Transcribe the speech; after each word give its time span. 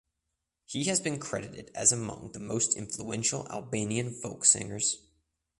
He 0.65 0.85
has 0.85 0.99
been 0.99 1.19
credited 1.19 1.69
as 1.75 1.91
among 1.91 2.31
the 2.31 2.39
most 2.39 2.75
influential 2.75 3.47
Albanian 3.51 4.15
folk 4.15 4.45
singers. 4.45 5.05